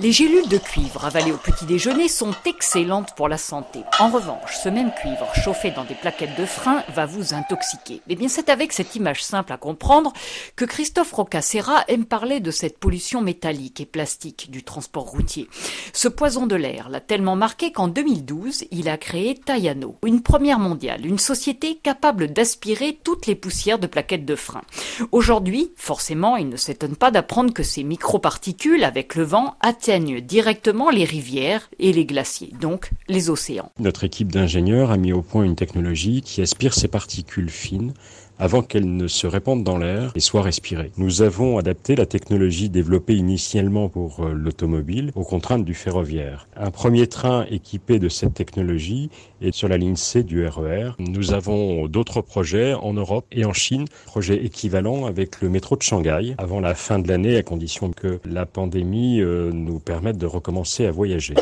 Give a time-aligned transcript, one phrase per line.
[0.00, 3.80] Les gélules de cuivre avalées au petit déjeuner sont excellentes pour la santé.
[3.98, 8.00] En revanche, ce même cuivre chauffé dans des plaquettes de frein va vous intoxiquer.
[8.08, 10.12] Eh bien, c'est avec cette image simple à comprendre
[10.54, 15.48] que Christophe Rocacera aime parler de cette pollution métallique et plastique du transport routier.
[15.92, 20.60] Ce poison de l'air l'a tellement marqué qu'en 2012, il a créé Tayano, une première
[20.60, 24.62] mondiale, une société capable d'aspirer toutes les poussières de plaquettes de frein.
[25.10, 29.56] Aujourd'hui, forcément, il ne s'étonne pas d'apprendre que ces microparticules, avec le vent,
[29.88, 33.72] atteignent directement les rivières et les glaciers, donc les océans.
[33.78, 37.94] Notre équipe d'ingénieurs a mis au point une technologie qui aspire ces particules fines
[38.38, 40.92] avant qu'elles ne se répandent dans l'air et soient respirées.
[40.96, 46.48] Nous avons adapté la technologie développée initialement pour euh, l'automobile aux contraintes du ferroviaire.
[46.56, 49.10] Un premier train équipé de cette technologie
[49.40, 50.90] est sur la ligne C du RER.
[50.90, 55.76] E Nous avons d'autres projets en Europe et en Chine, projets équivalents avec le métro
[55.76, 60.18] de Shanghai avant la fin de l'année à condition que la pandémie euh, nous permette
[60.18, 61.34] de recommencer à voyager.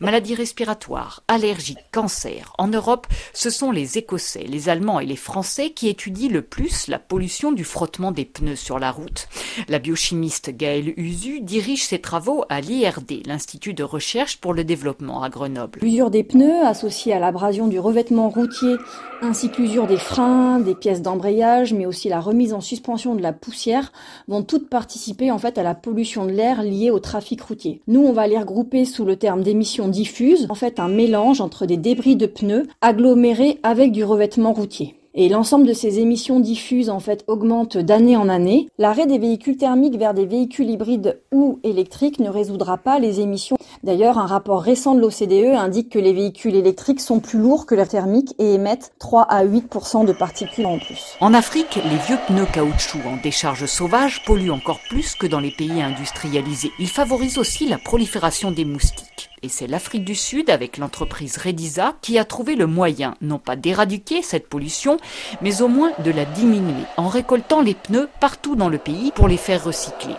[0.00, 2.52] Maladies respiratoires, allergies, cancers.
[2.58, 6.88] En Europe, ce sont les Écossais, les Allemands et les Français qui étudient le plus
[6.88, 9.28] la pollution du frottement des pneus sur la route.
[9.68, 15.22] La biochimiste Gaëlle Usu dirige ses travaux à l'IRD, l'Institut de recherche pour le développement
[15.22, 15.80] à Grenoble.
[15.82, 18.76] L'usure des pneus associée à l'abrasion du revêtement routier
[19.20, 23.22] ainsi que l'usure des freins, des pièces d'embrayage, mais aussi la remise en suspension de
[23.22, 23.92] la poussière
[24.28, 27.82] vont toutes participer en fait à la pollution de l'air liée au trafic routier.
[27.88, 31.64] Nous, on va les regrouper sous le terme d'émissions diffuse, en fait un mélange entre
[31.66, 34.96] des débris de pneus agglomérés avec du revêtement routier.
[35.20, 38.68] Et l'ensemble de ces émissions diffuses en fait augmente d'année en année.
[38.78, 43.58] L'arrêt des véhicules thermiques vers des véhicules hybrides ou électriques ne résoudra pas les émissions.
[43.82, 47.74] D'ailleurs, un rapport récent de l'OCDE indique que les véhicules électriques sont plus lourds que
[47.74, 49.64] les thermiques et émettent 3 à 8
[50.06, 51.16] de particules en plus.
[51.20, 55.50] En Afrique, les vieux pneus caoutchouc en décharge sauvage polluent encore plus que dans les
[55.50, 56.70] pays industrialisés.
[56.78, 59.27] Ils favorisent aussi la prolifération des moustiques.
[59.42, 63.56] Et c'est l'Afrique du Sud, avec l'entreprise Redisa, qui a trouvé le moyen, non pas
[63.56, 64.98] d'éradiquer cette pollution,
[65.42, 69.28] mais au moins de la diminuer, en récoltant les pneus partout dans le pays pour
[69.28, 70.14] les faire recycler.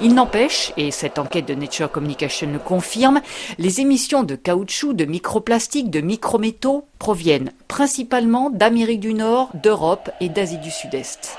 [0.00, 3.20] Il n'empêche, et cette enquête de Nature Communication le confirme,
[3.58, 10.28] les émissions de caoutchouc, de microplastiques, de micrométaux proviennent principalement d'Amérique du Nord, d'Europe et
[10.28, 11.36] d'Asie du Sud-Est.